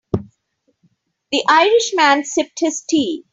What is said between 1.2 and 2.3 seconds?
The Irish man